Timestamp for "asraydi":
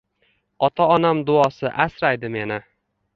1.85-2.33